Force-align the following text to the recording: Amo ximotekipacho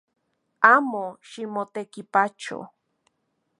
Amo 0.73 1.03
ximotekipacho 1.29 2.57